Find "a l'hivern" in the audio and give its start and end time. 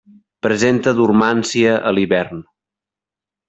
1.91-2.43